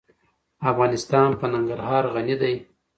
[0.71, 2.55] افغانستان په ننګرهار غني دی.